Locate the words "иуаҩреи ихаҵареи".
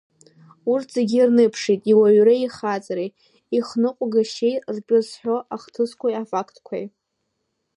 1.91-3.09